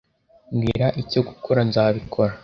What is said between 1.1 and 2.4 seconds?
gukora nzabikora.